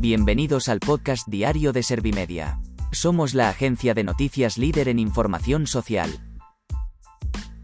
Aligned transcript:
Bienvenidos 0.00 0.70
al 0.70 0.80
podcast 0.80 1.28
diario 1.28 1.74
de 1.74 1.82
Servimedia. 1.82 2.58
Somos 2.90 3.34
la 3.34 3.50
agencia 3.50 3.92
de 3.92 4.02
noticias 4.02 4.56
líder 4.56 4.88
en 4.88 4.98
información 4.98 5.66
social. 5.66 6.08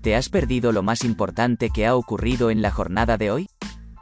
¿Te 0.03 0.15
has 0.15 0.29
perdido 0.29 0.71
lo 0.71 0.83
más 0.83 1.03
importante 1.03 1.71
que 1.71 1.87
ha 1.87 1.97
ocurrido 1.97 2.51
en 2.51 2.61
la 2.61 2.71
jornada 2.71 3.17
de 3.17 3.31
hoy? 3.31 3.49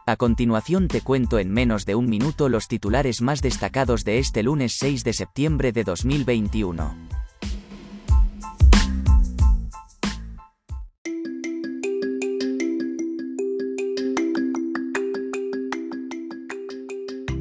A 0.05 0.17
continuación 0.17 0.89
te 0.89 1.01
cuento 1.01 1.39
en 1.39 1.53
menos 1.53 1.87
de 1.87 1.95
un 1.95 2.11
minuto 2.11 2.49
los 2.49 2.67
titulares 2.67 3.23
más 3.23 3.41
destacados 3.41 4.03
de 4.05 4.19
este 4.19 4.43
lunes 4.43 4.75
6 4.81 5.05
de 5.05 5.13
septiembre 5.13 5.71
de 5.71 5.85
2021. 5.85 7.24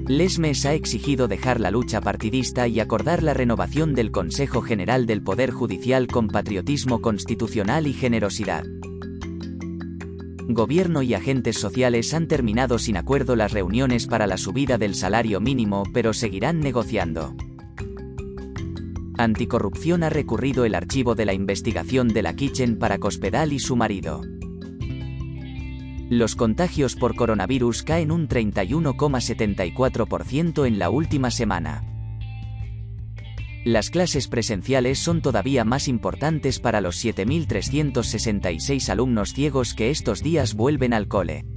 Lesmes 0.07 0.65
ha 0.65 0.73
exigido 0.73 1.29
dejar 1.29 1.61
la 1.61 1.71
lucha 1.71 2.01
partidista 2.01 2.67
y 2.67 2.81
acordar 2.81 3.23
la 3.23 3.33
renovación 3.33 3.95
del 3.95 4.11
Consejo 4.11 4.61
General 4.61 5.05
del 5.05 5.23
Poder 5.23 5.51
Judicial 5.51 6.07
con 6.07 6.27
patriotismo 6.27 7.01
constitucional 7.01 7.87
y 7.87 7.93
generosidad. 7.93 8.65
Gobierno 10.49 11.03
y 11.03 11.13
agentes 11.13 11.57
sociales 11.57 12.13
han 12.13 12.27
terminado 12.27 12.79
sin 12.79 12.97
acuerdo 12.97 13.37
las 13.37 13.53
reuniones 13.53 14.05
para 14.07 14.27
la 14.27 14.37
subida 14.37 14.77
del 14.77 14.93
salario 14.93 15.39
mínimo, 15.39 15.83
pero 15.93 16.11
seguirán 16.11 16.59
negociando. 16.59 17.33
Anticorrupción 19.17 20.03
ha 20.03 20.09
recurrido 20.09 20.65
el 20.65 20.75
archivo 20.75 21.15
de 21.15 21.25
la 21.25 21.33
investigación 21.33 22.09
de 22.09 22.23
la 22.23 22.35
Kitchen 22.35 22.77
para 22.77 22.97
Cospedal 22.97 23.53
y 23.53 23.59
su 23.59 23.77
marido. 23.77 24.21
Los 26.15 26.35
contagios 26.35 26.95
por 26.95 27.15
coronavirus 27.15 27.81
caen 27.81 28.11
un 28.11 28.27
31,74% 28.27 30.67
en 30.67 30.77
la 30.77 30.91
última 30.91 31.31
semana. 31.31 31.83
Las 33.65 33.89
clases 33.89 34.27
presenciales 34.27 34.99
son 34.99 35.23
todavía 35.23 35.65
más 35.65 35.87
importantes 35.87 36.59
para 36.59 36.81
los 36.81 37.03
7.366 37.03 38.89
alumnos 38.89 39.33
ciegos 39.33 39.73
que 39.73 39.89
estos 39.89 40.21
días 40.21 40.53
vuelven 40.53 40.93
al 40.93 41.07
cole. 41.07 41.47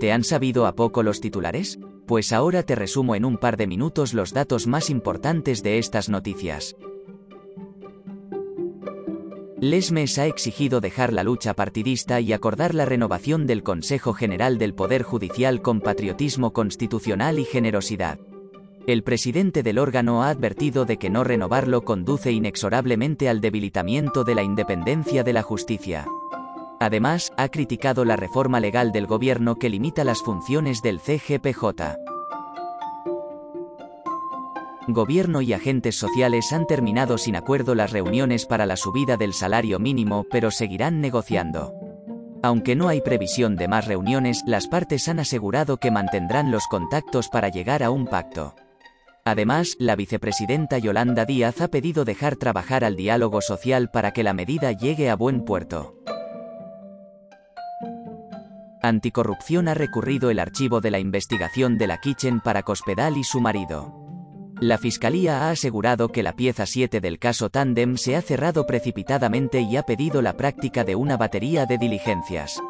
¿Te 0.00 0.12
han 0.12 0.24
sabido 0.24 0.64
a 0.64 0.74
poco 0.74 1.02
los 1.02 1.20
titulares? 1.20 1.78
Pues 2.10 2.32
ahora 2.32 2.64
te 2.64 2.74
resumo 2.74 3.14
en 3.14 3.24
un 3.24 3.38
par 3.38 3.56
de 3.56 3.68
minutos 3.68 4.14
los 4.14 4.32
datos 4.32 4.66
más 4.66 4.90
importantes 4.90 5.62
de 5.62 5.78
estas 5.78 6.08
noticias. 6.08 6.74
Lesmes 9.60 10.18
ha 10.18 10.26
exigido 10.26 10.80
dejar 10.80 11.12
la 11.12 11.22
lucha 11.22 11.54
partidista 11.54 12.20
y 12.20 12.32
acordar 12.32 12.74
la 12.74 12.84
renovación 12.84 13.46
del 13.46 13.62
Consejo 13.62 14.12
General 14.12 14.58
del 14.58 14.74
Poder 14.74 15.04
Judicial 15.04 15.62
con 15.62 15.80
patriotismo 15.80 16.52
constitucional 16.52 17.38
y 17.38 17.44
generosidad. 17.44 18.18
El 18.88 19.04
presidente 19.04 19.62
del 19.62 19.78
órgano 19.78 20.24
ha 20.24 20.30
advertido 20.30 20.86
de 20.86 20.96
que 20.96 21.10
no 21.10 21.22
renovarlo 21.22 21.84
conduce 21.84 22.32
inexorablemente 22.32 23.28
al 23.28 23.40
debilitamiento 23.40 24.24
de 24.24 24.34
la 24.34 24.42
independencia 24.42 25.22
de 25.22 25.32
la 25.32 25.42
justicia. 25.42 26.08
Además, 26.80 27.30
ha 27.36 27.48
criticado 27.50 28.06
la 28.06 28.16
reforma 28.16 28.58
legal 28.58 28.90
del 28.90 29.06
gobierno 29.06 29.56
que 29.56 29.68
limita 29.68 30.02
las 30.02 30.22
funciones 30.22 30.80
del 30.80 30.98
CGPJ. 30.98 31.66
Gobierno 34.88 35.42
y 35.42 35.52
agentes 35.52 35.96
sociales 35.96 36.54
han 36.54 36.66
terminado 36.66 37.18
sin 37.18 37.36
acuerdo 37.36 37.74
las 37.74 37.92
reuniones 37.92 38.46
para 38.46 38.64
la 38.64 38.76
subida 38.76 39.18
del 39.18 39.34
salario 39.34 39.78
mínimo, 39.78 40.24
pero 40.30 40.50
seguirán 40.50 41.02
negociando. 41.02 41.74
Aunque 42.42 42.74
no 42.74 42.88
hay 42.88 43.02
previsión 43.02 43.56
de 43.56 43.68
más 43.68 43.86
reuniones, 43.86 44.42
las 44.46 44.66
partes 44.66 45.06
han 45.08 45.20
asegurado 45.20 45.76
que 45.76 45.90
mantendrán 45.90 46.50
los 46.50 46.66
contactos 46.66 47.28
para 47.28 47.50
llegar 47.50 47.82
a 47.82 47.90
un 47.90 48.06
pacto. 48.06 48.54
Además, 49.26 49.76
la 49.78 49.96
vicepresidenta 49.96 50.78
Yolanda 50.78 51.26
Díaz 51.26 51.60
ha 51.60 51.68
pedido 51.68 52.06
dejar 52.06 52.36
trabajar 52.36 52.84
al 52.84 52.96
diálogo 52.96 53.42
social 53.42 53.90
para 53.90 54.12
que 54.12 54.22
la 54.22 54.32
medida 54.32 54.72
llegue 54.72 55.10
a 55.10 55.14
buen 55.14 55.44
puerto. 55.44 55.99
Anticorrupción 58.82 59.68
ha 59.68 59.74
recurrido 59.74 60.30
el 60.30 60.38
archivo 60.38 60.80
de 60.80 60.90
la 60.90 60.98
investigación 60.98 61.76
de 61.76 61.86
la 61.86 61.98
Kitchen 61.98 62.40
para 62.40 62.62
Cospedal 62.62 63.18
y 63.18 63.24
su 63.24 63.38
marido. 63.40 63.94
La 64.58 64.78
Fiscalía 64.78 65.46
ha 65.46 65.50
asegurado 65.50 66.08
que 66.08 66.22
la 66.22 66.34
pieza 66.34 66.64
7 66.64 67.00
del 67.00 67.18
caso 67.18 67.50
Tandem 67.50 67.98
se 67.98 68.16
ha 68.16 68.22
cerrado 68.22 68.66
precipitadamente 68.66 69.60
y 69.60 69.76
ha 69.76 69.82
pedido 69.82 70.22
la 70.22 70.34
práctica 70.36 70.84
de 70.84 70.94
una 70.94 71.18
batería 71.18 71.66
de 71.66 71.76
diligencias. 71.78 72.60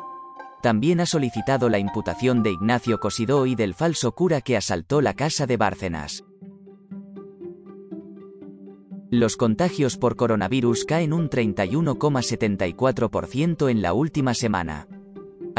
También 0.63 1.01
ha 1.01 1.07
solicitado 1.07 1.69
la 1.69 1.79
imputación 1.79 2.43
de 2.43 2.51
Ignacio 2.51 2.99
Cosidó 2.99 3.47
y 3.47 3.55
del 3.55 3.75
falso 3.75 4.11
cura 4.13 4.41
que 4.41 4.57
asaltó 4.57 5.01
la 5.01 5.15
casa 5.15 5.47
de 5.47 5.57
Bárcenas. 5.57 6.25
Los 9.11 9.37
contagios 9.37 9.97
por 9.97 10.17
coronavirus 10.17 10.85
caen 10.85 11.13
un 11.13 11.31
31,74% 11.31 13.71
en 13.71 13.83
la 13.83 13.93
última 13.93 14.35
semana. 14.35 14.89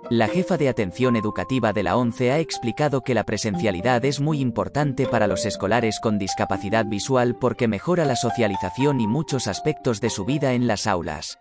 La 0.08 0.28
jefa 0.28 0.56
de 0.56 0.68
atención 0.68 1.16
educativa 1.16 1.72
de 1.72 1.82
la 1.82 1.96
ONCE 1.96 2.30
ha 2.30 2.38
explicado 2.38 3.02
que 3.02 3.12
la 3.12 3.24
presencialidad 3.24 4.04
es 4.04 4.20
muy 4.20 4.38
importante 4.40 5.06
para 5.06 5.26
los 5.26 5.44
escolares 5.46 5.98
con 6.00 6.16
discapacidad 6.16 6.86
visual 6.86 7.34
porque 7.34 7.66
mejora 7.66 8.04
la 8.04 8.14
socialización 8.14 9.00
y 9.00 9.08
muchos 9.08 9.48
aspectos 9.48 10.00
de 10.00 10.10
su 10.10 10.24
vida 10.24 10.52
en 10.52 10.68
las 10.68 10.86
aulas. 10.86 11.40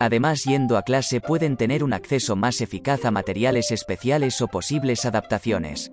Además, 0.00 0.44
yendo 0.44 0.78
a 0.78 0.82
clase 0.82 1.20
pueden 1.20 1.58
tener 1.58 1.84
un 1.84 1.92
acceso 1.92 2.36
más 2.36 2.62
eficaz 2.62 3.04
a 3.04 3.10
materiales 3.10 3.70
especiales 3.70 4.40
o 4.40 4.48
posibles 4.48 5.04
adaptaciones. 5.04 5.92